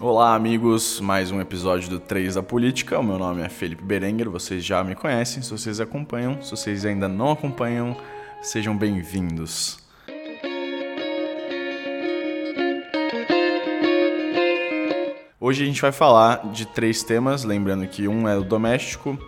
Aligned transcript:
Olá, 0.00 0.34
amigos, 0.34 1.00
mais 1.00 1.30
um 1.30 1.40
episódio 1.40 1.88
do 1.88 1.98
3 1.98 2.34
da 2.34 2.42
Política. 2.42 2.98
O 2.98 3.02
meu 3.02 3.18
nome 3.18 3.42
é 3.42 3.48
Felipe 3.48 3.82
Berenguer, 3.82 4.30
vocês 4.30 4.64
já 4.64 4.84
me 4.84 4.94
conhecem, 4.94 5.42
se 5.42 5.50
vocês 5.50 5.80
acompanham, 5.80 6.40
se 6.42 6.50
vocês 6.50 6.84
ainda 6.84 7.08
não 7.08 7.32
acompanham, 7.32 7.96
sejam 8.40 8.76
bem-vindos. 8.76 9.78
Hoje 15.40 15.62
a 15.62 15.66
gente 15.66 15.82
vai 15.82 15.92
falar 15.92 16.50
de 16.52 16.64
três 16.66 17.02
temas, 17.02 17.44
lembrando 17.44 17.86
que 17.86 18.08
um 18.08 18.26
é 18.28 18.36
o 18.36 18.42
doméstico, 18.42 19.18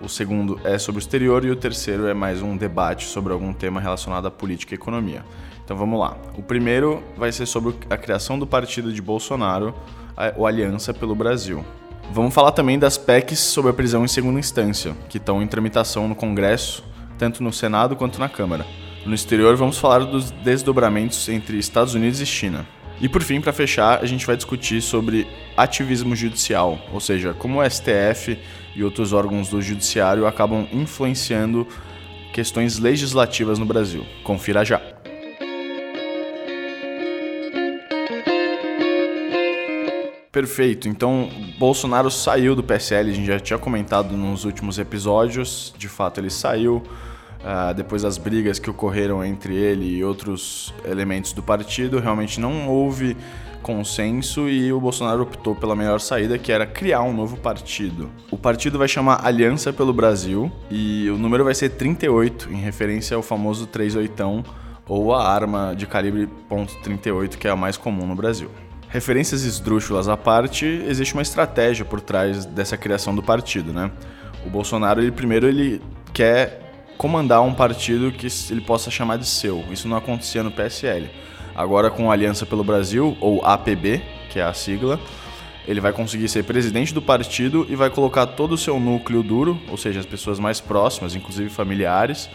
o 0.00 0.08
segundo 0.08 0.58
é 0.64 0.78
sobre 0.78 0.98
o 0.98 1.02
exterior 1.02 1.44
e 1.44 1.50
o 1.50 1.56
terceiro 1.56 2.06
é 2.06 2.14
mais 2.14 2.40
um 2.40 2.56
debate 2.56 3.04
sobre 3.04 3.32
algum 3.32 3.52
tema 3.52 3.80
relacionado 3.80 4.26
à 4.26 4.30
política 4.30 4.74
e 4.74 4.76
economia. 4.76 5.24
Então 5.64 5.76
vamos 5.76 6.00
lá. 6.00 6.16
O 6.36 6.42
primeiro 6.42 7.02
vai 7.16 7.30
ser 7.30 7.46
sobre 7.46 7.74
a 7.90 7.96
criação 7.96 8.38
do 8.38 8.46
partido 8.46 8.92
de 8.92 9.02
Bolsonaro, 9.02 9.74
o 10.36 10.46
Aliança 10.46 10.94
pelo 10.94 11.14
Brasil. 11.14 11.64
Vamos 12.12 12.34
falar 12.34 12.52
também 12.52 12.78
das 12.78 12.98
PECs 12.98 13.38
sobre 13.38 13.70
a 13.70 13.74
prisão 13.74 14.04
em 14.04 14.08
segunda 14.08 14.40
instância, 14.40 14.96
que 15.08 15.18
estão 15.18 15.42
em 15.42 15.46
tramitação 15.46 16.08
no 16.08 16.14
Congresso, 16.14 16.82
tanto 17.18 17.42
no 17.42 17.52
Senado 17.52 17.94
quanto 17.94 18.18
na 18.18 18.28
Câmara. 18.28 18.66
No 19.06 19.14
exterior, 19.14 19.54
vamos 19.54 19.78
falar 19.78 20.00
dos 20.00 20.30
desdobramentos 20.30 21.28
entre 21.28 21.58
Estados 21.58 21.94
Unidos 21.94 22.20
e 22.20 22.26
China. 22.26 22.66
E 23.00 23.08
por 23.08 23.22
fim, 23.22 23.40
para 23.40 23.52
fechar, 23.52 24.00
a 24.02 24.06
gente 24.06 24.26
vai 24.26 24.36
discutir 24.36 24.82
sobre 24.82 25.26
ativismo 25.56 26.14
judicial, 26.14 26.78
ou 26.92 27.00
seja, 27.00 27.32
como 27.32 27.60
o 27.60 27.70
STF 27.70 28.38
e 28.74 28.84
outros 28.84 29.12
órgãos 29.12 29.48
do 29.48 29.60
judiciário 29.60 30.26
acabam 30.26 30.66
influenciando 30.72 31.66
questões 32.32 32.78
legislativas 32.78 33.58
no 33.58 33.66
Brasil. 33.66 34.06
Confira 34.22 34.64
já. 34.64 34.80
Perfeito. 40.32 40.88
Então, 40.88 41.28
Bolsonaro 41.58 42.10
saiu 42.10 42.54
do 42.54 42.62
PSL, 42.62 43.10
a 43.10 43.14
gente 43.14 43.26
já 43.26 43.40
tinha 43.40 43.58
comentado 43.58 44.16
nos 44.16 44.44
últimos 44.44 44.78
episódios. 44.78 45.74
De 45.76 45.88
fato, 45.88 46.20
ele 46.20 46.30
saiu 46.30 46.76
uh, 47.40 47.74
depois 47.74 48.02
das 48.02 48.16
brigas 48.16 48.58
que 48.58 48.70
ocorreram 48.70 49.24
entre 49.24 49.54
ele 49.54 49.96
e 49.96 50.04
outros 50.04 50.72
elementos 50.84 51.32
do 51.32 51.42
partido, 51.42 51.98
realmente 51.98 52.40
não 52.40 52.68
houve 52.68 53.16
consenso 53.62 54.48
e 54.48 54.72
o 54.72 54.80
Bolsonaro 54.80 55.22
optou 55.22 55.54
pela 55.54 55.76
melhor 55.76 56.00
saída, 56.00 56.38
que 56.38 56.50
era 56.50 56.66
criar 56.66 57.02
um 57.02 57.12
novo 57.12 57.36
partido. 57.36 58.10
O 58.30 58.36
partido 58.36 58.78
vai 58.78 58.88
chamar 58.88 59.24
Aliança 59.24 59.72
pelo 59.72 59.92
Brasil 59.92 60.50
e 60.70 61.08
o 61.10 61.18
número 61.18 61.44
vai 61.44 61.54
ser 61.54 61.70
38, 61.70 62.52
em 62.52 62.56
referência 62.56 63.16
ao 63.16 63.22
famoso 63.22 63.66
38 63.66 64.44
ou 64.88 65.14
a 65.14 65.28
arma 65.28 65.74
de 65.76 65.86
calibre 65.86 66.28
.38, 66.50 67.36
que 67.36 67.46
é 67.46 67.50
a 67.50 67.56
mais 67.56 67.76
comum 67.76 68.06
no 68.06 68.14
Brasil. 68.16 68.50
Referências 68.88 69.44
esdrúxulas 69.44 70.08
à 70.08 70.16
parte, 70.16 70.66
existe 70.66 71.14
uma 71.14 71.22
estratégia 71.22 71.84
por 71.84 72.00
trás 72.00 72.44
dessa 72.44 72.76
criação 72.76 73.14
do 73.14 73.22
partido, 73.22 73.72
né? 73.72 73.90
O 74.44 74.50
Bolsonaro, 74.50 75.00
ele 75.00 75.12
primeiro 75.12 75.46
ele 75.46 75.80
quer 76.12 76.60
comandar 76.98 77.40
um 77.40 77.54
partido 77.54 78.10
que 78.10 78.26
ele 78.50 78.60
possa 78.60 78.90
chamar 78.90 79.16
de 79.16 79.26
seu. 79.26 79.64
Isso 79.70 79.86
não 79.86 79.96
acontecia 79.96 80.42
no 80.42 80.50
PSL. 80.50 81.08
Agora, 81.60 81.90
com 81.90 82.10
a 82.10 82.14
Aliança 82.14 82.46
pelo 82.46 82.64
Brasil, 82.64 83.18
ou 83.20 83.44
APB, 83.44 84.00
que 84.30 84.38
é 84.38 84.42
a 84.42 84.54
sigla, 84.54 84.98
ele 85.68 85.78
vai 85.78 85.92
conseguir 85.92 86.26
ser 86.26 86.42
presidente 86.42 86.94
do 86.94 87.02
partido 87.02 87.66
e 87.68 87.76
vai 87.76 87.90
colocar 87.90 88.26
todo 88.28 88.52
o 88.52 88.56
seu 88.56 88.80
núcleo 88.80 89.22
duro, 89.22 89.60
ou 89.68 89.76
seja, 89.76 90.00
as 90.00 90.06
pessoas 90.06 90.38
mais 90.38 90.58
próximas, 90.58 91.14
inclusive 91.14 91.50
familiares, 91.50 92.30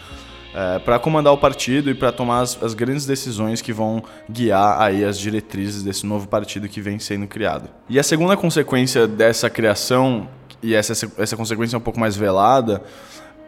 é, 0.54 0.78
para 0.78 1.00
comandar 1.00 1.32
o 1.32 1.38
partido 1.38 1.90
e 1.90 1.94
para 1.94 2.12
tomar 2.12 2.42
as, 2.42 2.62
as, 2.62 2.72
grandes 2.72 3.04
decisões 3.04 3.60
que 3.60 3.72
vão 3.72 4.00
guiar 4.30 4.80
aí 4.80 5.04
as 5.04 5.18
diretrizes 5.18 5.82
desse 5.82 6.06
novo 6.06 6.28
partido 6.28 6.68
que 6.68 6.80
vem 6.80 7.00
sendo 7.00 7.26
criado. 7.26 7.68
E 7.88 7.98
a 7.98 8.04
segunda 8.04 8.36
consequência 8.36 9.08
dessa 9.08 9.50
criação, 9.50 10.28
e 10.62 10.72
essa, 10.72 10.92
essa 11.18 11.36
consequência 11.36 11.74
é 11.74 11.78
um 11.78 11.82
pouco 11.82 11.98
mais 11.98 12.16
velada, 12.16 12.80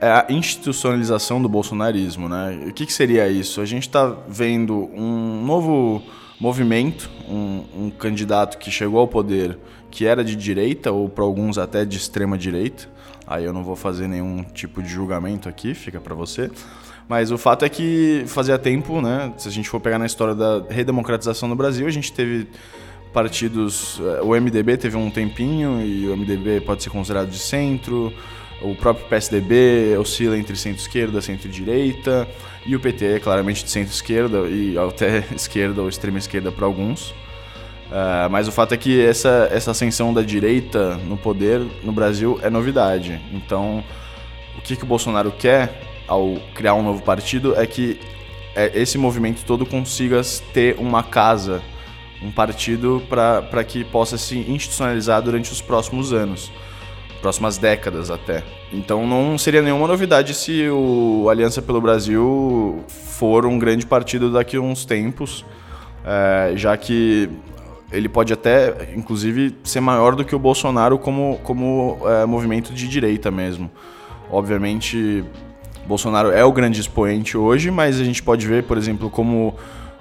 a 0.00 0.26
institucionalização 0.28 1.42
do 1.42 1.48
bolsonarismo, 1.48 2.28
né? 2.28 2.58
O 2.68 2.72
que, 2.72 2.86
que 2.86 2.92
seria 2.92 3.28
isso? 3.28 3.60
A 3.60 3.64
gente 3.64 3.88
está 3.88 4.16
vendo 4.28 4.90
um 4.94 5.44
novo 5.44 6.02
movimento, 6.40 7.10
um, 7.28 7.64
um, 7.76 7.90
candidato 7.90 8.58
que 8.58 8.70
chegou 8.70 9.00
ao 9.00 9.08
poder 9.08 9.58
que 9.90 10.06
era 10.06 10.22
de 10.22 10.36
direita 10.36 10.92
ou 10.92 11.08
para 11.08 11.24
alguns 11.24 11.58
até 11.58 11.84
de 11.84 11.96
extrema 11.96 12.38
direita. 12.38 12.88
Aí 13.26 13.44
eu 13.44 13.52
não 13.52 13.64
vou 13.64 13.74
fazer 13.74 14.06
nenhum 14.06 14.42
tipo 14.42 14.82
de 14.82 14.88
julgamento 14.88 15.48
aqui, 15.48 15.74
fica 15.74 16.00
para 16.00 16.14
você. 16.14 16.50
Mas 17.08 17.30
o 17.32 17.38
fato 17.38 17.64
é 17.64 17.68
que 17.68 18.22
fazia 18.26 18.58
tempo, 18.58 19.00
né? 19.00 19.32
Se 19.38 19.48
a 19.48 19.50
gente 19.50 19.68
for 19.68 19.80
pegar 19.80 19.98
na 19.98 20.06
história 20.06 20.34
da 20.34 20.62
redemocratização 20.68 21.48
no 21.48 21.56
Brasil, 21.56 21.86
a 21.86 21.90
gente 21.90 22.12
teve 22.12 22.46
partidos. 23.12 23.98
Eh, 24.00 24.20
o 24.22 24.34
MDB 24.34 24.76
teve 24.76 24.96
um 24.96 25.10
tempinho 25.10 25.80
e 25.80 26.06
o 26.06 26.16
MDB 26.16 26.60
pode 26.60 26.82
ser 26.82 26.90
considerado 26.90 27.28
de 27.28 27.38
centro. 27.38 28.12
O 28.60 28.74
próprio 28.74 29.06
PSDB 29.06 29.96
oscila 29.98 30.36
entre 30.36 30.56
centro-esquerda, 30.56 31.20
centro-direita, 31.20 32.28
e 32.66 32.74
o 32.74 32.80
PT 32.80 33.16
é 33.16 33.20
claramente 33.20 33.64
de 33.64 33.70
centro-esquerda 33.70 34.48
e 34.48 34.76
até 34.76 35.24
esquerda 35.34 35.80
ou 35.80 35.88
extrema-esquerda 35.88 36.50
para 36.50 36.66
alguns. 36.66 37.10
Uh, 37.10 38.28
mas 38.30 38.48
o 38.48 38.52
fato 38.52 38.74
é 38.74 38.76
que 38.76 39.00
essa, 39.00 39.48
essa 39.50 39.70
ascensão 39.70 40.12
da 40.12 40.22
direita 40.22 40.96
no 40.96 41.16
poder 41.16 41.60
no 41.82 41.92
Brasil 41.92 42.38
é 42.42 42.50
novidade. 42.50 43.20
Então, 43.32 43.82
o 44.58 44.60
que, 44.60 44.76
que 44.76 44.82
o 44.82 44.86
Bolsonaro 44.86 45.30
quer 45.30 45.80
ao 46.06 46.36
criar 46.54 46.74
um 46.74 46.82
novo 46.82 47.00
partido 47.02 47.54
é 47.56 47.64
que 47.64 47.98
é, 48.56 48.72
esse 48.74 48.98
movimento 48.98 49.44
todo 49.44 49.64
consiga 49.64 50.20
ter 50.52 50.76
uma 50.78 51.02
casa, 51.02 51.62
um 52.20 52.30
partido 52.32 53.00
para 53.08 53.62
que 53.62 53.84
possa 53.84 54.18
se 54.18 54.36
institucionalizar 54.36 55.22
durante 55.22 55.52
os 55.52 55.62
próximos 55.62 56.12
anos 56.12 56.50
próximas 57.20 57.58
décadas 57.58 58.10
até. 58.10 58.42
Então 58.72 59.06
não 59.06 59.36
seria 59.38 59.62
nenhuma 59.62 59.86
novidade 59.86 60.34
se 60.34 60.68
o 60.68 61.28
Aliança 61.30 61.60
pelo 61.60 61.80
Brasil 61.80 62.84
for 62.88 63.46
um 63.46 63.58
grande 63.58 63.86
partido 63.86 64.32
daqui 64.32 64.56
a 64.56 64.60
uns 64.60 64.84
tempos, 64.84 65.44
é, 66.04 66.52
já 66.56 66.76
que 66.76 67.28
ele 67.90 68.08
pode 68.08 68.32
até, 68.32 68.92
inclusive, 68.94 69.56
ser 69.64 69.80
maior 69.80 70.14
do 70.14 70.24
que 70.24 70.34
o 70.34 70.38
Bolsonaro 70.38 70.98
como, 70.98 71.40
como 71.42 71.98
é, 72.04 72.26
movimento 72.26 72.72
de 72.72 72.86
direita 72.86 73.30
mesmo. 73.30 73.70
Obviamente, 74.30 75.24
Bolsonaro 75.86 76.30
é 76.30 76.44
o 76.44 76.52
grande 76.52 76.80
expoente 76.80 77.36
hoje, 77.36 77.70
mas 77.70 77.98
a 77.98 78.04
gente 78.04 78.22
pode 78.22 78.46
ver, 78.46 78.64
por 78.64 78.76
exemplo, 78.76 79.08
como 79.08 79.56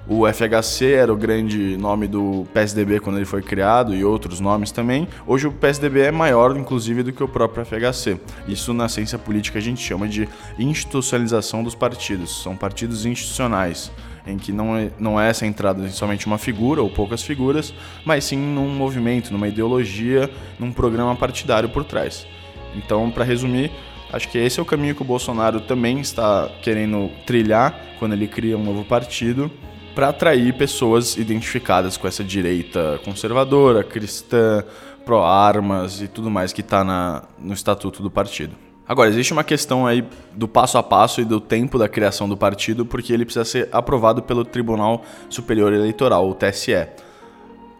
o 0.08 0.26
FHC 0.26 0.92
era 0.92 1.12
o 1.12 1.16
grande 1.16 1.76
nome 1.76 2.06
do 2.06 2.46
PSDB 2.54 2.98
quando 2.98 3.16
ele 3.16 3.26
foi 3.26 3.42
criado 3.42 3.94
e 3.94 4.02
outros 4.02 4.40
nomes 4.40 4.72
também. 4.72 5.06
Hoje 5.26 5.46
o 5.46 5.52
PSDB 5.52 6.00
é 6.00 6.10
maior, 6.10 6.56
inclusive, 6.56 7.02
do 7.02 7.12
que 7.12 7.22
o 7.22 7.28
próprio 7.28 7.62
FHC. 7.62 8.18
Isso 8.48 8.72
na 8.72 8.88
ciência 8.88 9.18
política 9.18 9.58
a 9.58 9.62
gente 9.62 9.82
chama 9.82 10.08
de 10.08 10.26
institucionalização 10.58 11.62
dos 11.62 11.74
partidos. 11.74 12.42
São 12.42 12.56
partidos 12.56 13.04
institucionais, 13.04 13.92
em 14.26 14.38
que 14.38 14.50
não 14.50 14.74
é, 14.74 14.90
não 14.98 15.20
é 15.20 15.30
centrado 15.34 15.84
em 15.84 15.90
somente 15.90 16.26
uma 16.26 16.38
figura 16.38 16.80
ou 16.80 16.88
poucas 16.88 17.22
figuras, 17.22 17.74
mas 18.02 18.24
sim 18.24 18.38
num 18.38 18.74
movimento, 18.74 19.30
numa 19.30 19.46
ideologia, 19.46 20.30
num 20.58 20.72
programa 20.72 21.14
partidário 21.16 21.68
por 21.68 21.84
trás. 21.84 22.26
Então, 22.74 23.10
para 23.10 23.24
resumir, 23.24 23.70
Acho 24.10 24.26
que 24.30 24.38
esse 24.38 24.58
é 24.58 24.62
o 24.62 24.64
caminho 24.64 24.94
que 24.94 25.02
o 25.02 25.04
Bolsonaro 25.04 25.60
também 25.60 26.00
está 26.00 26.48
querendo 26.62 27.10
trilhar 27.26 27.78
quando 27.98 28.14
ele 28.14 28.26
cria 28.26 28.56
um 28.56 28.64
novo 28.64 28.82
partido 28.82 29.50
para 29.98 30.10
atrair 30.10 30.52
pessoas 30.52 31.16
identificadas 31.16 31.96
com 31.96 32.06
essa 32.06 32.22
direita 32.22 33.00
conservadora, 33.04 33.82
cristã, 33.82 34.62
pró-armas 35.04 36.00
e 36.00 36.06
tudo 36.06 36.30
mais 36.30 36.52
que 36.52 36.60
está 36.60 37.26
no 37.36 37.52
estatuto 37.52 38.00
do 38.00 38.08
partido. 38.08 38.54
Agora, 38.86 39.10
existe 39.10 39.32
uma 39.32 39.42
questão 39.42 39.88
aí 39.88 40.04
do 40.36 40.46
passo 40.46 40.78
a 40.78 40.84
passo 40.84 41.20
e 41.20 41.24
do 41.24 41.40
tempo 41.40 41.80
da 41.80 41.88
criação 41.88 42.28
do 42.28 42.36
partido, 42.36 42.86
porque 42.86 43.12
ele 43.12 43.24
precisa 43.24 43.44
ser 43.44 43.68
aprovado 43.72 44.22
pelo 44.22 44.44
Tribunal 44.44 45.02
Superior 45.28 45.72
Eleitoral, 45.72 46.30
o 46.30 46.32
TSE. 46.32 46.86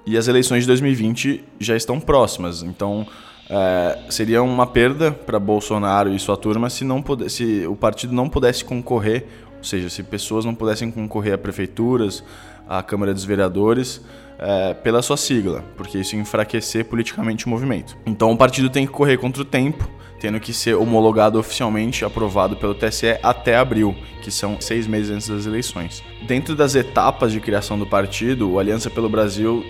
E 0.05 0.19
as 0.19 0.27
eleições 0.27 0.65
de 0.65 0.67
2020 0.67 1.45
já 1.61 1.77
estão 1.77 2.01
próximas, 2.01 2.65
então 2.65 3.07
é, 3.49 3.99
seria 4.11 4.43
uma 4.43 4.67
perda 4.67 5.13
para 5.13 5.39
Bolsonaro 5.39 6.13
e 6.13 6.19
sua 6.19 6.37
turma 6.37 6.69
se, 6.69 6.85
não 6.85 7.05
se 7.29 7.65
o 7.69 7.77
partido 7.77 8.13
não 8.13 8.29
pudesse 8.29 8.65
concorrer 8.65 9.25
ou 9.59 9.65
seja, 9.65 9.91
se 9.91 10.03
pessoas 10.03 10.45
não 10.45 10.55
pudessem 10.55 10.91
concorrer 10.91 11.35
a 11.35 11.39
prefeituras, 11.39 12.25
à 12.69 12.83
Câmara 12.83 13.13
dos 13.13 13.25
Vereadores, 13.25 14.01
é, 14.39 14.75
pela 14.75 15.03
sua 15.03 15.17
sigla, 15.17 15.65
porque 15.77 15.99
isso 15.99 16.15
ia 16.15 16.21
enfraquecer 16.21 16.85
politicamente 16.85 17.47
o 17.47 17.49
movimento. 17.49 17.97
Então 18.07 18.31
o 18.31 18.37
partido 18.37 18.71
tem 18.71 18.87
que 18.87 18.93
correr 18.93 19.17
contra 19.17 19.43
o 19.43 19.45
tempo, 19.45 19.89
tendo 20.21 20.39
que 20.39 20.53
ser 20.53 20.75
homologado 20.75 21.39
oficialmente, 21.39 22.05
aprovado 22.05 22.57
pelo 22.57 22.75
TSE 22.75 23.19
até 23.23 23.57
abril, 23.57 23.97
que 24.23 24.31
são 24.31 24.61
seis 24.61 24.87
meses 24.87 25.11
antes 25.11 25.29
das 25.29 25.47
eleições. 25.47 26.03
Dentro 26.27 26.55
das 26.55 26.75
etapas 26.75 27.33
de 27.33 27.41
criação 27.41 27.79
do 27.79 27.87
partido, 27.87 28.51
o 28.51 28.59
Aliança 28.59 28.91
pelo 28.91 29.09
Brasil 29.09 29.65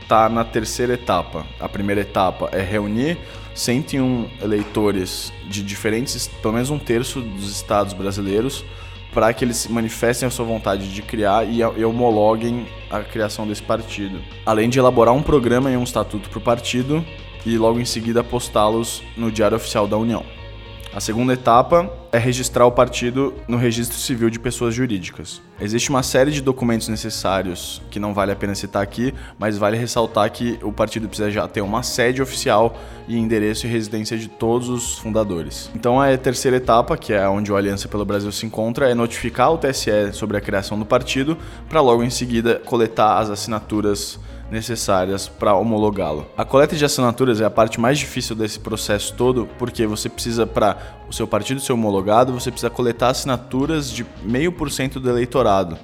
está 0.00 0.28
na 0.28 0.44
terceira 0.44 0.94
etapa. 0.94 1.46
A 1.58 1.68
primeira 1.68 2.02
etapa 2.02 2.48
é 2.52 2.62
reunir 2.62 3.18
101 3.54 4.28
eleitores 4.42 5.32
de 5.48 5.62
diferentes, 5.62 6.28
pelo 6.42 6.54
menos 6.54 6.70
um 6.70 6.78
terço 6.78 7.20
dos 7.20 7.50
estados 7.50 7.92
brasileiros, 7.92 8.64
para 9.14 9.32
que 9.32 9.44
eles 9.44 9.68
manifestem 9.68 10.26
a 10.26 10.30
sua 10.30 10.44
vontade 10.44 10.92
de 10.92 11.00
criar 11.00 11.44
e, 11.44 11.60
e 11.60 11.84
homologuem 11.84 12.66
a 12.90 13.00
criação 13.00 13.46
desse 13.46 13.62
partido. 13.62 14.20
Além 14.44 14.68
de 14.68 14.78
elaborar 14.78 15.14
um 15.14 15.22
programa 15.22 15.70
e 15.70 15.76
um 15.76 15.84
estatuto 15.84 16.28
para 16.28 16.38
o 16.38 16.42
partido 16.42 17.04
e 17.46 17.56
logo 17.56 17.78
em 17.78 17.84
seguida 17.84 18.24
postá-los 18.24 19.02
no 19.16 19.30
Diário 19.30 19.56
Oficial 19.56 19.86
da 19.86 19.96
União. 19.96 20.24
A 20.94 21.00
segunda 21.00 21.32
etapa 21.32 21.90
é 22.12 22.18
registrar 22.18 22.64
o 22.64 22.70
partido 22.70 23.34
no 23.48 23.56
registro 23.56 23.98
civil 23.98 24.30
de 24.30 24.38
pessoas 24.38 24.72
jurídicas. 24.72 25.42
Existe 25.60 25.90
uma 25.90 26.04
série 26.04 26.30
de 26.30 26.40
documentos 26.40 26.86
necessários 26.86 27.82
que 27.90 27.98
não 27.98 28.14
vale 28.14 28.30
a 28.30 28.36
pena 28.36 28.54
citar 28.54 28.80
aqui, 28.80 29.12
mas 29.36 29.58
vale 29.58 29.76
ressaltar 29.76 30.30
que 30.30 30.56
o 30.62 30.72
partido 30.72 31.08
precisa 31.08 31.32
já 31.32 31.48
ter 31.48 31.62
uma 31.62 31.82
sede 31.82 32.22
oficial 32.22 32.76
e 33.08 33.18
endereço 33.18 33.66
e 33.66 33.68
residência 33.68 34.16
de 34.16 34.28
todos 34.28 34.68
os 34.68 34.96
fundadores. 34.96 35.68
Então 35.74 36.00
a 36.00 36.16
terceira 36.16 36.58
etapa, 36.58 36.96
que 36.96 37.12
é 37.12 37.28
onde 37.28 37.50
o 37.50 37.56
Aliança 37.56 37.88
pelo 37.88 38.04
Brasil 38.04 38.30
se 38.30 38.46
encontra, 38.46 38.88
é 38.88 38.94
notificar 38.94 39.52
o 39.52 39.58
TSE 39.58 40.12
sobre 40.12 40.36
a 40.36 40.40
criação 40.40 40.78
do 40.78 40.86
partido, 40.86 41.36
para 41.68 41.80
logo 41.80 42.04
em 42.04 42.10
seguida 42.10 42.62
coletar 42.64 43.18
as 43.18 43.30
assinaturas 43.30 44.20
necessárias 44.50 45.28
para 45.28 45.54
homologá-lo. 45.54 46.26
A 46.36 46.44
coleta 46.44 46.76
de 46.76 46.84
assinaturas 46.84 47.40
é 47.40 47.44
a 47.44 47.50
parte 47.50 47.80
mais 47.80 47.98
difícil 47.98 48.36
desse 48.36 48.58
processo 48.58 49.14
todo, 49.14 49.48
porque 49.58 49.86
você 49.86 50.08
precisa, 50.08 50.46
para 50.46 50.76
o 51.08 51.12
seu 51.12 51.26
partido 51.26 51.60
ser 51.60 51.72
homologado, 51.72 52.32
você 52.32 52.50
precisa 52.50 52.70
coletar 52.70 53.10
assinaturas 53.10 53.90
de 53.90 54.06
meio 54.22 54.52
por 54.52 54.70
cento 54.70 55.00
do 55.00 55.08
eleitorado, 55.08 55.78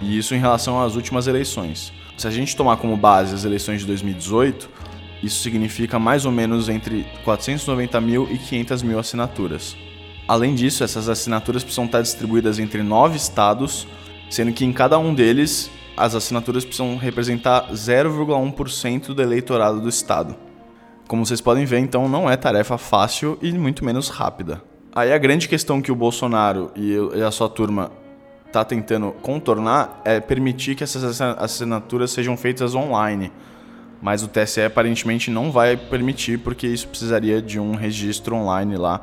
e 0.00 0.16
isso 0.16 0.34
em 0.34 0.38
relação 0.38 0.82
às 0.82 0.94
últimas 0.94 1.26
eleições. 1.26 1.92
Se 2.16 2.28
a 2.28 2.30
gente 2.30 2.56
tomar 2.56 2.76
como 2.76 2.96
base 2.96 3.34
as 3.34 3.44
eleições 3.44 3.80
de 3.80 3.86
2018, 3.86 4.68
isso 5.22 5.42
significa 5.42 5.98
mais 5.98 6.26
ou 6.26 6.32
menos 6.32 6.68
entre 6.68 7.06
490 7.24 8.00
mil 8.00 8.28
e 8.30 8.38
500 8.38 8.82
mil 8.82 8.98
assinaturas. 8.98 9.76
Além 10.28 10.54
disso, 10.54 10.84
essas 10.84 11.08
assinaturas 11.08 11.62
precisam 11.62 11.86
estar 11.86 12.02
distribuídas 12.02 12.58
entre 12.58 12.82
nove 12.82 13.16
estados, 13.16 13.86
sendo 14.30 14.52
que 14.52 14.64
em 14.64 14.72
cada 14.72 14.98
um 14.98 15.14
deles 15.14 15.70
as 15.96 16.14
assinaturas 16.14 16.64
precisam 16.64 16.96
representar 16.96 17.70
0,1% 17.72 19.14
do 19.14 19.22
eleitorado 19.22 19.80
do 19.80 19.88
estado. 19.88 20.34
Como 21.06 21.24
vocês 21.24 21.40
podem 21.40 21.64
ver, 21.64 21.78
então 21.78 22.08
não 22.08 22.28
é 22.28 22.36
tarefa 22.36 22.78
fácil 22.78 23.38
e 23.40 23.52
muito 23.52 23.84
menos 23.84 24.08
rápida. 24.08 24.62
Aí 24.94 25.12
a 25.12 25.18
grande 25.18 25.48
questão 25.48 25.82
que 25.82 25.92
o 25.92 25.94
Bolsonaro 25.94 26.70
e 26.74 26.96
a 27.22 27.30
sua 27.30 27.48
turma 27.48 27.90
está 28.46 28.64
tentando 28.64 29.12
contornar 29.22 30.00
é 30.04 30.20
permitir 30.20 30.74
que 30.74 30.84
essas 30.84 31.20
assinaturas 31.20 32.10
sejam 32.10 32.36
feitas 32.36 32.74
online. 32.74 33.32
Mas 34.00 34.22
o 34.22 34.28
TSE 34.28 34.62
aparentemente 34.62 35.30
não 35.30 35.50
vai 35.50 35.76
permitir, 35.76 36.38
porque 36.38 36.66
isso 36.66 36.88
precisaria 36.88 37.40
de 37.40 37.58
um 37.58 37.74
registro 37.74 38.36
online 38.36 38.76
lá 38.76 39.00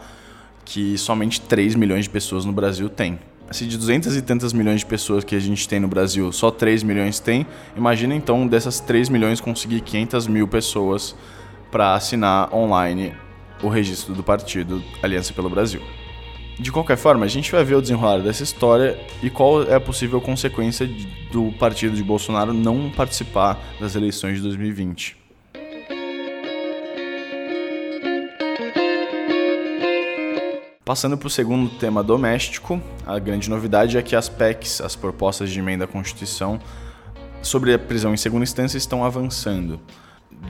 que 0.63 0.97
somente 0.97 1.41
3 1.41 1.75
milhões 1.75 2.05
de 2.05 2.09
pessoas 2.09 2.45
no 2.45 2.51
Brasil 2.53 2.87
têm 2.87 3.19
assim, 3.51 3.67
de 3.67 3.77
200 3.77 4.15
e 4.15 4.21
tantas 4.21 4.53
milhões 4.53 4.79
de 4.79 4.85
pessoas 4.85 5.25
que 5.25 5.35
a 5.35 5.39
gente 5.39 5.67
tem 5.67 5.79
no 5.79 5.87
Brasil, 5.87 6.31
só 6.31 6.49
3 6.49 6.83
milhões 6.83 7.19
tem. 7.19 7.45
Imagina 7.75 8.15
então 8.15 8.47
dessas 8.47 8.79
3 8.79 9.09
milhões 9.09 9.41
conseguir 9.41 9.81
500 9.81 10.25
mil 10.27 10.47
pessoas 10.47 11.13
para 11.69 11.93
assinar 11.93 12.53
online 12.55 13.13
o 13.61 13.67
registro 13.67 14.15
do 14.15 14.23
partido 14.23 14.81
Aliança 15.03 15.33
pelo 15.33 15.49
Brasil. 15.49 15.81
De 16.57 16.71
qualquer 16.71 16.97
forma, 16.97 17.25
a 17.25 17.27
gente 17.27 17.51
vai 17.51 17.63
ver 17.63 17.75
o 17.75 17.81
desenrolar 17.81 18.19
dessa 18.19 18.43
história 18.43 18.97
e 19.21 19.29
qual 19.29 19.63
é 19.63 19.75
a 19.75 19.79
possível 19.79 20.21
consequência 20.21 20.89
do 21.31 21.51
partido 21.53 21.95
de 21.95 22.03
Bolsonaro 22.03 22.53
não 22.53 22.89
participar 22.89 23.59
das 23.79 23.95
eleições 23.95 24.37
de 24.37 24.43
2020. 24.43 25.20
Passando 30.91 31.17
para 31.17 31.27
o 31.27 31.29
segundo 31.29 31.69
tema 31.69 32.03
doméstico, 32.03 32.81
a 33.07 33.17
grande 33.17 33.49
novidade 33.49 33.97
é 33.97 34.01
que 34.01 34.13
as 34.13 34.27
PECs, 34.27 34.81
as 34.81 34.93
propostas 34.93 35.49
de 35.49 35.57
emenda 35.57 35.85
à 35.85 35.87
Constituição, 35.87 36.59
sobre 37.41 37.73
a 37.73 37.79
prisão 37.79 38.13
em 38.13 38.17
segunda 38.17 38.43
instância 38.43 38.77
estão 38.77 39.05
avançando. 39.05 39.79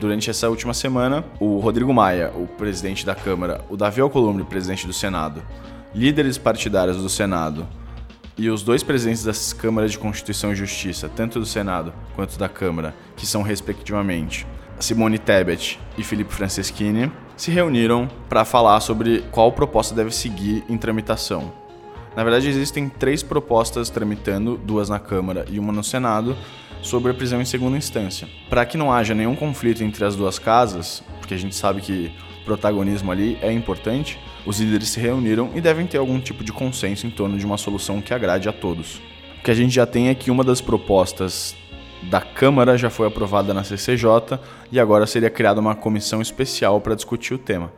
Durante 0.00 0.28
essa 0.28 0.48
última 0.48 0.74
semana, 0.74 1.24
o 1.38 1.60
Rodrigo 1.60 1.94
Maia, 1.94 2.32
o 2.34 2.48
presidente 2.48 3.06
da 3.06 3.14
Câmara, 3.14 3.64
o 3.70 3.76
Davi 3.76 4.00
Alcolumbre, 4.00 4.42
presidente 4.42 4.84
do 4.84 4.92
Senado, 4.92 5.44
líderes 5.94 6.38
partidários 6.38 6.96
do 6.96 7.08
Senado 7.08 7.64
e 8.36 8.50
os 8.50 8.64
dois 8.64 8.82
presidentes 8.82 9.22
das 9.22 9.52
Câmaras 9.52 9.92
de 9.92 9.98
Constituição 10.00 10.50
e 10.50 10.56
Justiça, 10.56 11.08
tanto 11.08 11.38
do 11.38 11.46
Senado 11.46 11.94
quanto 12.16 12.36
da 12.36 12.48
Câmara, 12.48 12.96
que 13.16 13.26
são 13.26 13.42
respectivamente 13.42 14.44
Simone 14.80 15.20
Tebet 15.20 15.78
e 15.96 16.02
Felipe 16.02 16.34
Franceschini, 16.34 17.12
se 17.36 17.50
reuniram 17.50 18.08
para 18.28 18.44
falar 18.44 18.80
sobre 18.80 19.24
qual 19.30 19.52
proposta 19.52 19.94
deve 19.94 20.10
seguir 20.10 20.64
em 20.68 20.76
tramitação. 20.76 21.52
Na 22.16 22.22
verdade, 22.22 22.48
existem 22.48 22.88
três 22.88 23.22
propostas 23.22 23.88
tramitando, 23.88 24.56
duas 24.56 24.88
na 24.88 24.98
Câmara 24.98 25.46
e 25.50 25.58
uma 25.58 25.72
no 25.72 25.82
Senado, 25.82 26.36
sobre 26.82 27.10
a 27.10 27.14
prisão 27.14 27.40
em 27.40 27.44
segunda 27.44 27.76
instância. 27.76 28.28
Para 28.50 28.66
que 28.66 28.76
não 28.76 28.92
haja 28.92 29.14
nenhum 29.14 29.34
conflito 29.34 29.82
entre 29.82 30.04
as 30.04 30.14
duas 30.14 30.38
casas, 30.38 31.02
porque 31.20 31.34
a 31.34 31.38
gente 31.38 31.54
sabe 31.54 31.80
que 31.80 32.12
protagonismo 32.44 33.10
ali 33.10 33.38
é 33.40 33.52
importante, 33.52 34.18
os 34.44 34.60
líderes 34.60 34.88
se 34.88 35.00
reuniram 35.00 35.50
e 35.54 35.60
devem 35.60 35.86
ter 35.86 35.98
algum 35.98 36.20
tipo 36.20 36.42
de 36.42 36.52
consenso 36.52 37.06
em 37.06 37.10
torno 37.10 37.38
de 37.38 37.46
uma 37.46 37.56
solução 37.56 38.02
que 38.02 38.12
agrade 38.12 38.48
a 38.48 38.52
todos. 38.52 39.00
O 39.38 39.42
que 39.44 39.50
a 39.50 39.54
gente 39.54 39.74
já 39.74 39.86
tem 39.86 40.08
é 40.08 40.14
que 40.14 40.30
uma 40.30 40.44
das 40.44 40.60
propostas 40.60 41.56
da 42.10 42.20
Câmara 42.20 42.76
já 42.76 42.90
foi 42.90 43.06
aprovada 43.06 43.54
na 43.54 43.64
CCJ 43.64 44.38
e 44.70 44.80
agora 44.80 45.06
seria 45.06 45.30
criada 45.30 45.60
uma 45.60 45.74
comissão 45.74 46.20
especial 46.20 46.80
para 46.80 46.94
discutir 46.94 47.34
o 47.34 47.38
tema. 47.38 47.72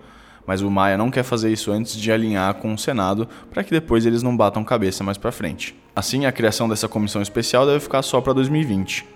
Mas 0.46 0.60
o 0.60 0.70
Maia 0.70 0.98
não 0.98 1.10
quer 1.10 1.22
fazer 1.22 1.50
isso 1.52 1.72
antes 1.72 1.96
de 1.96 2.12
alinhar 2.12 2.54
com 2.54 2.72
o 2.72 2.78
Senado 2.78 3.28
para 3.50 3.64
que 3.64 3.70
depois 3.70 4.04
eles 4.04 4.22
não 4.22 4.36
batam 4.36 4.62
cabeça 4.62 5.02
mais 5.02 5.16
para 5.16 5.32
frente. 5.32 5.74
Assim, 5.96 6.26
a 6.26 6.32
criação 6.32 6.68
dessa 6.68 6.88
comissão 6.88 7.22
especial 7.22 7.66
deve 7.66 7.80
ficar 7.80 8.02
só 8.02 8.20
para 8.20 8.32
2020. 8.32 9.06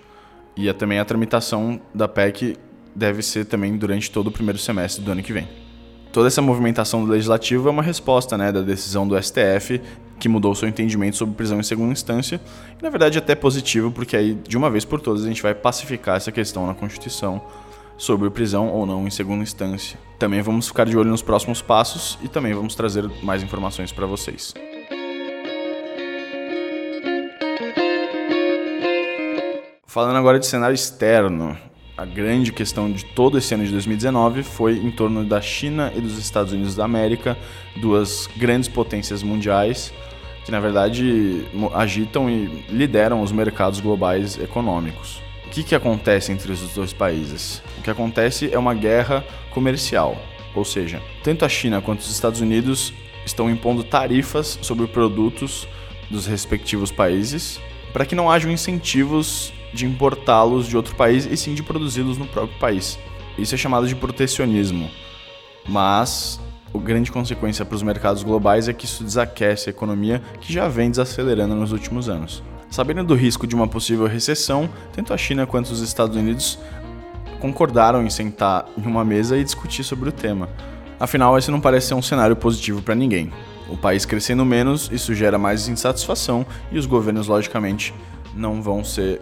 E 0.55 0.67
a, 0.67 0.73
também 0.73 0.99
a 0.99 1.05
tramitação 1.05 1.79
da 1.93 2.07
PEC 2.07 2.57
deve 2.95 3.21
ser 3.21 3.45
também 3.45 3.77
durante 3.77 4.09
todo 4.09 4.27
o 4.27 4.31
primeiro 4.31 4.57
semestre 4.57 5.03
do 5.03 5.11
ano 5.11 5.21
que 5.21 5.31
vem. 5.31 5.68
Toda 6.11 6.27
essa 6.27 6.41
movimentação 6.41 7.05
do 7.05 7.11
legislativo 7.11 7.67
é 7.67 7.71
uma 7.71 7.83
resposta 7.83 8.35
né, 8.37 8.51
da 8.51 8.61
decisão 8.61 9.07
do 9.07 9.21
STF 9.21 9.79
que 10.19 10.27
mudou 10.27 10.53
seu 10.55 10.67
entendimento 10.67 11.15
sobre 11.15 11.35
prisão 11.35 11.59
em 11.59 11.63
segunda 11.63 11.93
instância. 11.93 12.41
E, 12.79 12.83
na 12.83 12.89
verdade, 12.89 13.17
até 13.17 13.35
positivo, 13.35 13.91
porque 13.91 14.17
aí, 14.17 14.33
de 14.33 14.57
uma 14.57 14.69
vez 14.69 14.83
por 14.83 14.99
todas, 14.99 15.23
a 15.23 15.27
gente 15.27 15.41
vai 15.41 15.55
pacificar 15.55 16.17
essa 16.17 16.31
questão 16.31 16.67
na 16.67 16.73
Constituição 16.73 17.41
sobre 17.95 18.29
prisão 18.29 18.69
ou 18.69 18.85
não 18.85 19.07
em 19.07 19.09
segunda 19.09 19.43
instância. 19.43 19.99
Também 20.17 20.41
vamos 20.41 20.67
ficar 20.67 20.85
de 20.85 20.97
olho 20.97 21.09
nos 21.09 21.21
próximos 21.21 21.61
passos 21.61 22.17
e 22.23 22.27
também 22.27 22.53
vamos 22.53 22.73
trazer 22.73 23.09
mais 23.21 23.43
informações 23.43 23.91
para 23.91 24.05
vocês. 24.05 24.53
Falando 29.85 30.17
agora 30.17 30.39
de 30.39 30.45
cenário 30.45 30.75
externo, 30.75 31.57
a 31.99 32.05
grande 32.05 32.53
questão 32.53 32.89
de 32.89 33.03
todo 33.03 33.37
esse 33.37 33.53
ano 33.53 33.65
de 33.65 33.71
2019 33.73 34.41
foi 34.41 34.77
em 34.77 34.89
torno 34.89 35.25
da 35.25 35.41
China 35.41 35.91
e 35.93 35.99
dos 35.99 36.17
Estados 36.17 36.53
Unidos 36.53 36.73
da 36.73 36.85
América, 36.85 37.37
duas 37.75 38.25
grandes 38.37 38.69
potências 38.69 39.21
mundiais 39.21 39.91
que 40.45 40.51
na 40.51 40.61
verdade 40.61 41.45
agitam 41.73 42.29
e 42.29 42.45
lideram 42.69 43.21
os 43.21 43.33
mercados 43.33 43.81
globais 43.81 44.39
econômicos. 44.39 45.21
O 45.45 45.49
que, 45.49 45.61
que 45.61 45.75
acontece 45.75 46.31
entre 46.31 46.53
os 46.53 46.61
dois 46.73 46.93
países? 46.93 47.61
O 47.77 47.81
que 47.81 47.89
acontece 47.89 48.49
é 48.49 48.57
uma 48.57 48.73
guerra 48.73 49.25
comercial, 49.51 50.15
ou 50.55 50.63
seja, 50.63 51.01
tanto 51.21 51.43
a 51.43 51.49
China 51.49 51.81
quanto 51.81 51.99
os 51.99 52.09
Estados 52.09 52.39
Unidos 52.39 52.93
estão 53.25 53.49
impondo 53.49 53.83
tarifas 53.83 54.57
sobre 54.61 54.87
produtos 54.87 55.67
dos 56.09 56.25
respectivos 56.25 56.91
países 56.91 57.59
para 57.91 58.05
que 58.05 58.15
não 58.15 58.31
hajam 58.31 58.49
incentivos 58.49 59.51
de 59.73 59.85
importá-los 59.85 60.67
de 60.67 60.75
outro 60.75 60.95
país 60.95 61.25
e 61.25 61.37
sim 61.37 61.53
de 61.53 61.63
produzi-los 61.63 62.17
no 62.17 62.27
próprio 62.27 62.57
país. 62.59 62.97
Isso 63.37 63.55
é 63.55 63.57
chamado 63.57 63.87
de 63.87 63.95
protecionismo. 63.95 64.89
Mas 65.67 66.39
a 66.73 66.77
grande 66.77 67.11
consequência 67.11 67.65
para 67.65 67.75
os 67.75 67.83
mercados 67.83 68.23
globais 68.23 68.67
é 68.67 68.73
que 68.73 68.85
isso 68.85 69.03
desaquece 69.03 69.69
a 69.69 69.71
economia 69.71 70.21
que 70.39 70.51
já 70.51 70.67
vem 70.67 70.89
desacelerando 70.89 71.55
nos 71.55 71.71
últimos 71.71 72.09
anos. 72.09 72.43
Sabendo 72.69 73.03
do 73.03 73.15
risco 73.15 73.47
de 73.47 73.55
uma 73.55 73.67
possível 73.67 74.05
recessão, 74.05 74.69
tanto 74.93 75.13
a 75.13 75.17
China 75.17 75.47
quanto 75.47 75.71
os 75.71 75.81
Estados 75.81 76.15
Unidos 76.15 76.59
concordaram 77.39 78.03
em 78.03 78.09
sentar 78.09 78.65
em 78.77 78.85
uma 78.85 79.03
mesa 79.03 79.37
e 79.37 79.43
discutir 79.43 79.83
sobre 79.83 80.09
o 80.09 80.11
tema. 80.11 80.49
Afinal, 80.99 81.37
esse 81.37 81.49
não 81.49 81.61
parece 81.61 81.87
ser 81.87 81.93
um 81.93 82.01
cenário 82.01 82.35
positivo 82.35 82.81
para 82.81 82.93
ninguém. 82.93 83.31
O 83.69 83.77
país 83.77 84.05
crescendo 84.05 84.45
menos, 84.45 84.89
isso 84.91 85.15
gera 85.15 85.37
mais 85.37 85.67
insatisfação 85.67 86.45
e 86.71 86.77
os 86.77 86.85
governos, 86.85 87.27
logicamente, 87.27 87.93
não 88.35 88.61
vão 88.61 88.83
ser 88.83 89.21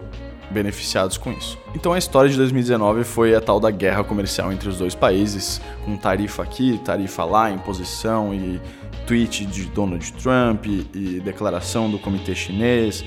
beneficiados 0.50 1.16
com 1.16 1.32
isso. 1.32 1.58
Então 1.74 1.92
a 1.92 1.98
história 1.98 2.30
de 2.30 2.36
2019 2.36 3.04
foi 3.04 3.34
a 3.34 3.40
tal 3.40 3.60
da 3.60 3.70
guerra 3.70 4.02
comercial 4.04 4.52
entre 4.52 4.68
os 4.68 4.78
dois 4.78 4.94
países, 4.94 5.60
com 5.84 5.96
tarifa 5.96 6.42
aqui, 6.42 6.80
tarifa 6.84 7.24
lá, 7.24 7.50
imposição 7.50 8.34
e 8.34 8.60
tweet 9.06 9.46
de 9.46 9.64
Donald 9.64 10.12
Trump 10.14 10.66
e 10.66 11.20
declaração 11.20 11.90
do 11.90 11.98
comitê 11.98 12.34
chinês. 12.34 13.04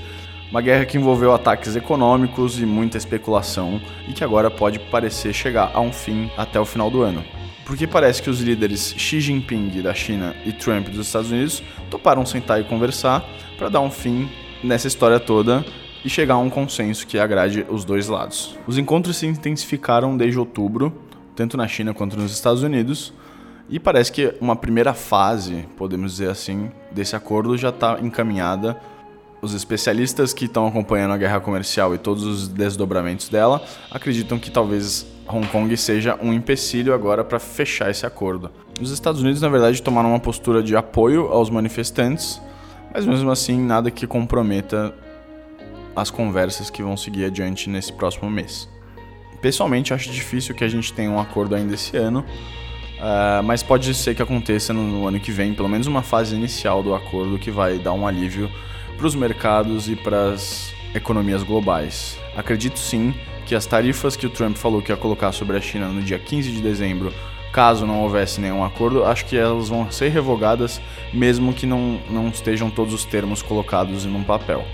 Uma 0.50 0.60
guerra 0.60 0.84
que 0.84 0.98
envolveu 0.98 1.32
ataques 1.32 1.76
econômicos 1.76 2.60
e 2.60 2.66
muita 2.66 2.98
especulação 2.98 3.80
e 4.06 4.12
que 4.12 4.22
agora 4.22 4.50
pode 4.50 4.78
parecer 4.78 5.32
chegar 5.32 5.70
a 5.72 5.80
um 5.80 5.92
fim 5.92 6.30
até 6.36 6.60
o 6.60 6.64
final 6.64 6.90
do 6.90 7.02
ano. 7.02 7.24
Porque 7.64 7.86
parece 7.86 8.20
que 8.20 8.28
os 8.28 8.40
líderes 8.40 8.94
Xi 8.98 9.20
Jinping 9.20 9.80
da 9.80 9.94
China 9.94 10.34
e 10.44 10.52
Trump 10.52 10.88
dos 10.88 11.06
Estados 11.06 11.30
Unidos 11.30 11.62
toparam 11.88 12.26
sentar 12.26 12.60
e 12.60 12.64
conversar 12.64 13.24
para 13.56 13.68
dar 13.68 13.80
um 13.80 13.90
fim 13.90 14.28
nessa 14.62 14.88
história 14.88 15.18
toda 15.18 15.64
e 16.04 16.10
chegar 16.10 16.34
a 16.34 16.38
um 16.38 16.50
consenso 16.50 17.06
que 17.06 17.18
agrade 17.18 17.64
os 17.68 17.84
dois 17.84 18.08
lados. 18.08 18.56
Os 18.66 18.78
encontros 18.78 19.16
se 19.16 19.26
intensificaram 19.26 20.16
desde 20.16 20.38
outubro, 20.38 20.92
tanto 21.36 21.56
na 21.56 21.68
China 21.68 21.94
quanto 21.94 22.16
nos 22.16 22.32
Estados 22.32 22.62
Unidos, 22.62 23.12
e 23.68 23.78
parece 23.78 24.12
que 24.12 24.34
uma 24.40 24.54
primeira 24.54 24.92
fase, 24.92 25.66
podemos 25.76 26.12
dizer 26.12 26.28
assim, 26.28 26.70
desse 26.90 27.16
acordo 27.16 27.56
já 27.56 27.70
está 27.70 27.98
encaminhada. 28.00 28.76
Os 29.40 29.54
especialistas 29.54 30.34
que 30.34 30.44
estão 30.44 30.66
acompanhando 30.66 31.12
a 31.12 31.16
guerra 31.16 31.40
comercial 31.40 31.94
e 31.94 31.98
todos 31.98 32.22
os 32.24 32.48
desdobramentos 32.48 33.28
dela 33.28 33.64
acreditam 33.90 34.38
que 34.38 34.50
talvez 34.50 35.06
Hong 35.26 35.46
Kong 35.48 35.74
seja 35.76 36.18
um 36.22 36.32
empecilho 36.32 36.92
agora 36.92 37.24
para 37.24 37.38
fechar 37.38 37.90
esse 37.90 38.04
acordo. 38.04 38.50
Os 38.80 38.90
Estados 38.90 39.22
Unidos, 39.22 39.40
na 39.40 39.48
verdade, 39.48 39.82
tomaram 39.82 40.10
uma 40.10 40.20
postura 40.20 40.62
de 40.62 40.76
apoio 40.76 41.28
aos 41.28 41.48
manifestantes, 41.48 42.40
mas 42.92 43.06
mesmo 43.06 43.30
assim 43.30 43.58
nada 43.58 43.90
que 43.90 44.06
comprometa 44.06 44.94
as 45.94 46.10
conversas 46.10 46.70
que 46.70 46.82
vão 46.82 46.96
seguir 46.96 47.24
adiante 47.24 47.68
nesse 47.68 47.92
próximo 47.92 48.30
mês. 48.30 48.68
Pessoalmente, 49.40 49.92
acho 49.92 50.10
difícil 50.10 50.54
que 50.54 50.62
a 50.62 50.68
gente 50.68 50.92
tenha 50.92 51.10
um 51.10 51.18
acordo 51.18 51.54
ainda 51.54 51.74
esse 51.74 51.96
ano, 51.96 52.20
uh, 52.20 53.42
mas 53.42 53.62
pode 53.62 53.92
ser 53.94 54.14
que 54.14 54.22
aconteça 54.22 54.72
no, 54.72 54.82
no 54.82 55.08
ano 55.08 55.18
que 55.18 55.32
vem, 55.32 55.52
pelo 55.52 55.68
menos 55.68 55.86
uma 55.86 56.02
fase 56.02 56.34
inicial 56.34 56.82
do 56.82 56.94
acordo 56.94 57.38
que 57.38 57.50
vai 57.50 57.78
dar 57.78 57.92
um 57.92 58.06
alívio 58.06 58.50
para 58.96 59.06
os 59.06 59.14
mercados 59.14 59.88
e 59.88 59.96
para 59.96 60.32
as 60.32 60.72
economias 60.94 61.42
globais. 61.42 62.18
Acredito 62.36 62.78
sim 62.78 63.14
que 63.44 63.54
as 63.54 63.66
tarifas 63.66 64.16
que 64.16 64.26
o 64.26 64.30
Trump 64.30 64.56
falou 64.56 64.80
que 64.80 64.92
ia 64.92 64.96
colocar 64.96 65.32
sobre 65.32 65.56
a 65.56 65.60
China 65.60 65.88
no 65.88 66.00
dia 66.02 66.18
15 66.18 66.52
de 66.52 66.60
dezembro, 66.60 67.12
caso 67.52 67.84
não 67.84 68.02
houvesse 68.02 68.40
nenhum 68.40 68.64
acordo, 68.64 69.04
acho 69.04 69.26
que 69.26 69.36
elas 69.36 69.68
vão 69.68 69.90
ser 69.90 70.08
revogadas, 70.08 70.80
mesmo 71.12 71.52
que 71.52 71.66
não, 71.66 72.00
não 72.08 72.28
estejam 72.28 72.70
todos 72.70 72.94
os 72.94 73.04
termos 73.04 73.42
colocados 73.42 74.06
em 74.06 74.14
um 74.14 74.22
papel. 74.22 74.64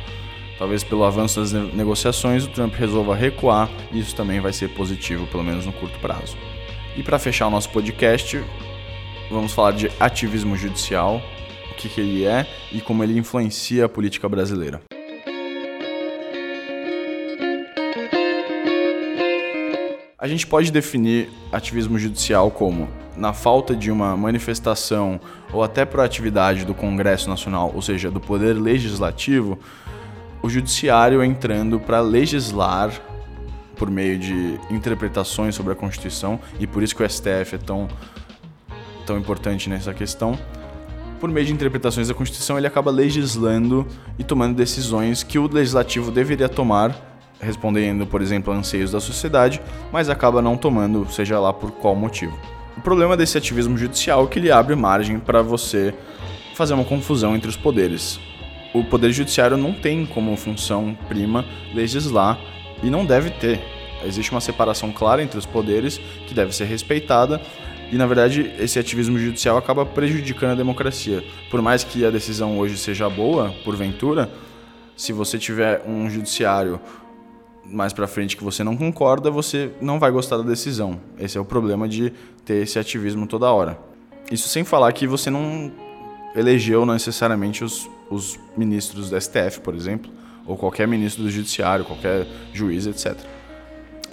Talvez 0.59 0.83
pelo 0.83 1.05
avanço 1.05 1.38
das 1.38 1.53
negociações 1.53 2.45
o 2.45 2.49
Trump 2.49 2.75
resolva 2.75 3.15
recuar 3.15 3.71
e 3.93 4.00
isso 4.00 4.17
também 4.17 4.41
vai 4.41 4.53
ser 4.53 4.69
positivo, 4.71 5.25
pelo 5.29 5.45
menos 5.45 5.65
no 5.65 5.73
curto 5.73 5.97
prazo. 6.00 6.37
E 6.97 7.03
para 7.03 7.17
fechar 7.17 7.47
o 7.47 7.50
nosso 7.50 7.71
podcast, 7.71 8.43
vamos 9.31 9.53
falar 9.53 9.71
de 9.71 9.88
ativismo 10.00 10.57
judicial, 10.57 11.23
o 11.71 11.75
que, 11.77 11.88
que 11.88 12.00
ele 12.00 12.25
é 12.25 12.45
e 12.73 12.81
como 12.81 13.05
ele 13.05 13.17
influencia 13.17 13.85
a 13.85 13.88
política 13.88 14.29
brasileira. 14.29 14.83
A 20.19 20.27
gente 20.27 20.45
pode 20.45 20.73
definir 20.73 21.31
ativismo 21.53 21.97
judicial 21.97 22.50
como 22.50 22.88
na 23.17 23.33
falta 23.33 23.77
de 23.77 23.93
uma 23.93 24.17
manifestação 24.17 25.21
ou 25.53 25.62
até 25.62 25.85
proatividade 25.85 26.65
do 26.65 26.75
Congresso 26.75 27.29
Nacional, 27.29 27.71
ou 27.73 27.81
seja, 27.81 28.11
do 28.11 28.21
poder 28.21 28.55
legislativo, 28.55 29.57
o 30.42 30.49
judiciário 30.49 31.23
entrando 31.23 31.80
para 31.80 32.00
legislar 32.00 32.90
por 33.76 33.90
meio 33.90 34.18
de 34.18 34.59
interpretações 34.71 35.54
sobre 35.54 35.73
a 35.73 35.76
Constituição, 35.76 36.40
e 36.59 36.66
por 36.66 36.83
isso 36.83 36.95
que 36.97 37.02
o 37.02 37.09
STF 37.09 37.54
é 37.54 37.59
tão, 37.59 37.88
tão 39.07 39.16
importante 39.16 39.71
nessa 39.71 39.95
questão. 39.95 40.37
Por 41.21 41.30
meio 41.30 41.47
de 41.47 41.52
interpretações 41.52 42.09
da 42.09 42.14
Constituição, 42.14 42.59
ele 42.59 42.66
acaba 42.66 42.90
legislando 42.90 43.87
e 44.18 44.25
tomando 44.25 44.57
decisões 44.57 45.23
que 45.23 45.38
o 45.38 45.49
legislativo 45.52 46.11
deveria 46.11 46.49
tomar, 46.49 46.95
respondendo, 47.40 48.07
por 48.07 48.21
exemplo, 48.21 48.52
a 48.52 48.57
anseios 48.57 48.90
da 48.90 49.00
sociedade, 49.00 49.61
mas 49.92 50.09
acaba 50.09 50.42
não 50.42 50.57
tomando, 50.57 51.07
seja 51.11 51.38
lá 51.38 51.52
por 51.52 51.71
qual 51.71 51.95
motivo. 51.95 52.37
O 52.76 52.80
problema 52.80 53.16
desse 53.16 53.38
ativismo 53.38 53.76
judicial 53.76 54.25
é 54.25 54.26
que 54.26 54.38
ele 54.38 54.50
abre 54.50 54.75
margem 54.75 55.18
para 55.18 55.42
você 55.42 55.95
fazer 56.54 56.75
uma 56.75 56.85
confusão 56.85 57.35
entre 57.37 57.49
os 57.49 57.57
poderes 57.57 58.21
o 58.73 58.85
Poder 58.85 59.13
Judiciário 59.13 59.57
não 59.57 59.73
tem 59.73 60.05
como 60.05 60.37
função 60.37 60.97
prima 61.09 61.45
legislar 61.75 62.39
e 62.83 62.91
não 62.91 63.05
deve 63.05 63.31
ter. 63.31 63.61
Existe 64.05 64.31
uma 64.31 64.41
separação 64.41 64.93
clara 64.93 65.23
entre 65.23 65.39
os 65.39 65.47
poderes 65.47 65.99
que 66.27 66.35
deve 66.35 66.55
ser 66.55 66.65
respeitada 66.65 67.41
e, 67.91 67.97
na 67.97 68.07
verdade, 68.07 68.53
esse 68.59 68.79
ativismo 68.79 69.19
judicial 69.19 69.57
acaba 69.57 69.85
prejudicando 69.85 70.53
a 70.53 70.55
democracia. 70.55 71.25
Por 71.51 71.63
mais 71.63 71.83
que 71.83 72.05
a 72.05 72.11
decisão 72.11 72.59
hoje 72.59 72.77
seja 72.77 73.09
boa, 73.09 73.55
porventura, 73.65 74.31
se 74.97 75.13
você 75.13 75.39
tiver 75.39 75.83
um 75.87 76.09
judiciário 76.11 76.79
mais 77.65 77.93
para 77.93 78.07
frente 78.07 78.37
que 78.37 78.45
você 78.45 78.63
não 78.63 78.77
concorda, 78.77 79.31
você 79.31 79.71
não 79.81 79.99
vai 79.99 80.11
gostar 80.11 80.37
da 80.37 80.43
decisão. 80.43 81.01
Esse 81.19 81.39
é 81.39 81.41
o 81.41 81.45
problema 81.45 81.89
de 81.89 82.13
ter 82.45 82.63
esse 82.63 82.79
ativismo 82.79 83.27
toda 83.27 83.51
hora. 83.51 83.79
Isso 84.31 84.49
sem 84.49 84.65
falar 84.65 84.93
que 84.93 85.07
você 85.07 85.31
não 85.31 85.73
elegeu 86.38 86.87
necessariamente 86.87 87.64
os, 87.64 87.90
os 88.09 88.38
ministros 88.57 89.11
do 89.11 89.21
STF, 89.21 89.61
por 89.61 89.75
exemplo, 89.75 90.11
ou 90.47 90.57
qualquer 90.57 90.87
ministro 90.87 91.25
do 91.25 91.30
Judiciário, 91.30 91.85
qualquer 91.85 92.26
juiz, 92.52 92.87
etc. 92.87 93.18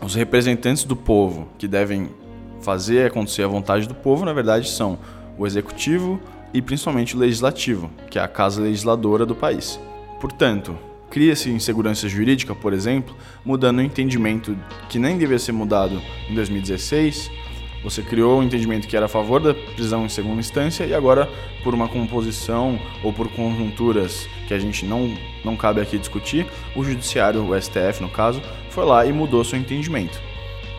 Os 0.02 0.16
representantes 0.16 0.84
do 0.84 0.96
povo 0.96 1.48
que 1.58 1.68
devem 1.68 2.10
fazer 2.62 3.08
acontecer 3.08 3.44
a 3.44 3.48
vontade 3.48 3.88
do 3.88 3.94
povo, 3.94 4.26
na 4.26 4.34
verdade, 4.34 4.70
são 4.70 4.98
o 5.38 5.46
executivo 5.46 6.20
e 6.52 6.62
principalmente 6.62 7.16
o 7.16 7.20
legislativo, 7.20 7.92
que 8.10 8.18
é 8.18 8.22
a 8.22 8.28
casa 8.28 8.62
legisladora 8.62 9.26
do 9.26 9.36
país. 9.36 9.80
Portanto, 10.20 10.76
cria-se 11.12 11.50
insegurança 11.50 12.10
jurídica, 12.10 12.56
por 12.56 12.74
exemplo, 12.74 13.16
mudando 13.46 13.78
o 13.78 13.82
entendimento 13.82 14.58
que 14.90 14.98
nem 14.98 15.18
devia 15.18 15.38
ser 15.38 15.52
mudado 15.52 16.02
em 16.30 16.34
2016 16.34 17.30
você 17.86 18.02
criou 18.02 18.40
um 18.40 18.44
entendimento 18.44 18.88
que 18.88 18.98
era 18.98 19.06
a 19.06 19.08
favor 19.08 19.40
da 19.40 19.54
prisão 19.54 20.08
em 20.08 20.10
segunda 20.10 20.40
instância 20.40 20.86
e 20.86 20.94
agora, 20.94 21.30
por 21.64 21.76
uma 21.76 21.88
composição 21.88 22.80
ou 23.04 23.14
por 23.14 23.30
conjunturas 23.30 24.28
que 24.48 24.56
a 24.56 24.60
gente 24.60 24.84
não, 24.84 25.16
não 25.44 25.56
cabe 25.56 25.80
aqui 25.80 26.00
discutir, 26.00 26.48
o 26.76 26.84
judiciário, 26.84 27.48
o 27.48 27.62
STF 27.62 28.02
no 28.02 28.10
caso, 28.10 28.42
foi 28.72 28.86
lá 28.86 29.06
e 29.06 29.14
mudou 29.14 29.44
seu 29.44 29.60
entendimento. 29.60 30.20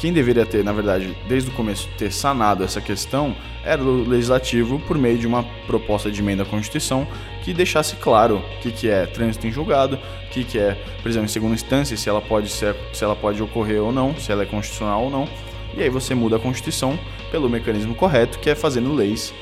Quem 0.00 0.12
deveria 0.12 0.44
ter, 0.44 0.64
na 0.64 0.72
verdade, 0.72 1.16
desde 1.28 1.48
o 1.48 1.52
começo, 1.52 1.88
ter 1.96 2.10
sanado 2.10 2.64
essa 2.64 2.80
questão 2.80 3.36
era 3.64 3.80
o 3.80 4.02
legislativo 4.02 4.80
por 4.80 4.98
meio 4.98 5.16
de 5.16 5.28
uma 5.28 5.44
proposta 5.66 6.10
de 6.10 6.20
emenda 6.20 6.42
à 6.42 6.46
Constituição 6.46 7.06
que 7.44 7.54
deixasse 7.54 7.94
claro 7.96 8.38
o 8.38 8.60
que, 8.60 8.72
que 8.72 8.88
é 8.88 9.06
trânsito 9.06 9.46
em 9.46 9.52
julgado, 9.52 9.96
o 9.96 10.30
que, 10.30 10.42
que 10.42 10.58
é 10.58 10.76
prisão 11.04 11.24
em 11.24 11.28
segunda 11.28 11.54
instância, 11.54 11.96
se 11.96 12.08
ela 12.08 12.20
pode 12.20 12.48
ser, 12.48 12.74
se 12.92 13.04
ela 13.04 13.14
pode 13.14 13.40
ocorrer 13.40 13.80
ou 13.80 13.92
não, 13.92 14.14
se 14.16 14.32
ela 14.32 14.42
é 14.42 14.46
constitucional 14.46 15.04
ou 15.04 15.10
não 15.10 15.28
e 15.76 15.82
aí 15.82 15.90
você 15.90 16.14
muda 16.14 16.36
a 16.36 16.40
Constituição 16.40 16.98
pelo 17.30 17.48
mecanismo 17.50 17.94
correto, 17.94 18.38
que 18.38 18.48
é 18.48 18.54
fazendo 18.54 18.94
leis 18.94 19.32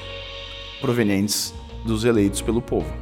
provenientes 0.81 1.55
dos 1.85 2.05
eleitos 2.05 2.43
pelo 2.43 2.61
povo. 2.61 2.93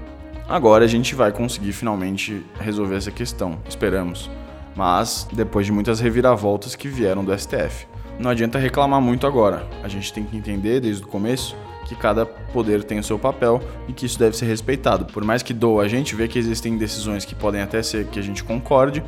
Agora 0.49 0.85
a 0.85 0.89
gente 0.89 1.15
vai 1.15 1.33
conseguir 1.33 1.73
finalmente 1.73 2.45
resolver 2.61 2.97
essa 2.97 3.11
questão, 3.11 3.59
esperamos. 3.67 4.31
Mas 4.77 5.27
depois 5.33 5.65
de 5.65 5.73
muitas 5.73 5.99
reviravoltas 5.99 6.75
que 6.75 6.89
vieram 6.89 7.25
do 7.25 7.37
STF. 7.37 7.87
Não 8.19 8.31
adianta 8.31 8.59
reclamar 8.59 9.01
muito 9.01 9.27
agora. 9.27 9.67
A 9.83 9.89
gente 9.89 10.13
tem 10.13 10.25
que 10.25 10.37
entender 10.37 10.81
desde 10.81 11.03
o 11.03 11.07
começo 11.07 11.57
que 11.87 11.95
cada 11.95 12.25
poder 12.25 12.85
tem 12.85 12.99
o 12.99 13.05
seu 13.05 13.19
papel 13.19 13.61
e 13.89 13.93
que 13.93 14.07
isso 14.07 14.19
deve 14.19 14.37
ser 14.37 14.47
respeitado. 14.47 15.07
Por 15.07 15.25
mais 15.25 15.43
que 15.43 15.55
doa 15.55 15.85
a 15.85 15.89
gente 15.89 16.15
ver 16.15 16.29
que 16.29 16.39
existem 16.39 16.77
decisões 16.77 17.25
que 17.25 17.35
podem 17.35 17.61
até 17.61 17.83
ser 17.83 18.07
que 18.07 18.19
a 18.19 18.23
gente 18.23 18.45
concorde, 18.45 19.03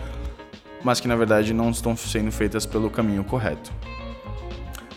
mas 0.83 1.01
que 1.01 1.09
na 1.09 1.17
verdade 1.17 1.53
não 1.53 1.71
estão 1.71 1.97
sendo 1.97 2.33
feitas 2.33 2.67
pelo 2.67 2.91
caminho 2.91 3.25
correto. 3.25 3.73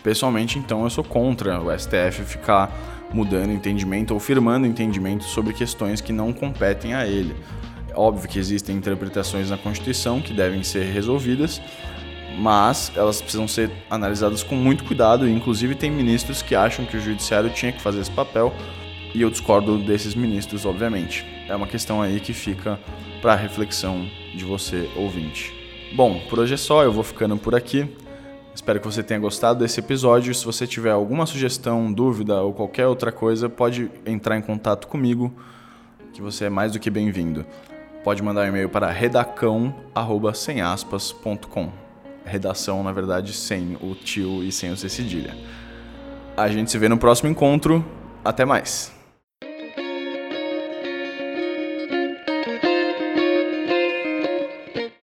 Pessoalmente, 0.02 0.58
então, 0.58 0.84
eu 0.84 0.90
sou 0.90 1.04
contra 1.04 1.60
o 1.60 1.76
STF 1.76 2.22
ficar 2.24 2.72
mudando 3.12 3.52
entendimento 3.52 4.12
ou 4.12 4.20
firmando 4.20 4.66
entendimento 4.66 5.24
sobre 5.24 5.52
questões 5.52 6.00
que 6.00 6.12
não 6.12 6.32
competem 6.32 6.94
a 6.94 7.06
ele. 7.06 7.34
É 7.90 7.96
óbvio 7.96 8.28
que 8.28 8.38
existem 8.38 8.76
interpretações 8.76 9.50
na 9.50 9.56
Constituição 9.56 10.20
que 10.20 10.32
devem 10.32 10.62
ser 10.62 10.84
resolvidas, 10.92 11.60
mas 12.38 12.92
elas 12.94 13.20
precisam 13.20 13.48
ser 13.48 13.70
analisadas 13.90 14.42
com 14.42 14.54
muito 14.54 14.84
cuidado. 14.84 15.28
Inclusive, 15.28 15.74
tem 15.74 15.90
ministros 15.90 16.42
que 16.42 16.54
acham 16.54 16.84
que 16.84 16.96
o 16.96 17.00
judiciário 17.00 17.50
tinha 17.50 17.72
que 17.72 17.80
fazer 17.80 18.00
esse 18.00 18.10
papel, 18.10 18.52
e 19.14 19.22
eu 19.22 19.30
discordo 19.30 19.78
desses 19.78 20.14
ministros, 20.14 20.66
obviamente. 20.66 21.24
É 21.48 21.56
uma 21.56 21.66
questão 21.66 22.02
aí 22.02 22.20
que 22.20 22.32
fica 22.32 22.78
para 23.22 23.34
reflexão 23.34 24.06
de 24.34 24.44
você, 24.44 24.88
ouvinte. 24.94 25.52
Bom, 25.94 26.20
por 26.28 26.38
hoje 26.38 26.54
é 26.54 26.58
só, 26.58 26.84
eu 26.84 26.92
vou 26.92 27.02
ficando 27.02 27.36
por 27.36 27.54
aqui. 27.54 27.88
Espero 28.58 28.80
que 28.80 28.86
você 28.86 29.04
tenha 29.04 29.20
gostado 29.20 29.60
desse 29.60 29.78
episódio. 29.78 30.34
Se 30.34 30.44
você 30.44 30.66
tiver 30.66 30.90
alguma 30.90 31.26
sugestão, 31.26 31.92
dúvida 31.92 32.42
ou 32.42 32.52
qualquer 32.52 32.88
outra 32.88 33.12
coisa, 33.12 33.48
pode 33.48 33.88
entrar 34.04 34.36
em 34.36 34.42
contato 34.42 34.88
comigo, 34.88 35.32
que 36.12 36.20
você 36.20 36.46
é 36.46 36.50
mais 36.50 36.72
do 36.72 36.80
que 36.80 36.90
bem-vindo. 36.90 37.46
Pode 38.02 38.20
mandar 38.20 38.40
um 38.40 38.48
e-mail 38.48 38.68
para 38.68 38.90
redacão@semaspas.com. 38.90 41.70
Redação, 42.24 42.82
na 42.82 42.90
verdade, 42.90 43.32
sem 43.32 43.78
o 43.80 43.94
tio 43.94 44.42
e 44.42 44.50
sem 44.50 44.72
o 44.72 44.76
cedilha. 44.76 45.36
A 46.36 46.48
gente 46.48 46.72
se 46.72 46.78
vê 46.78 46.88
no 46.88 46.98
próximo 46.98 47.30
encontro. 47.30 47.84
Até 48.24 48.44
mais. 48.44 48.97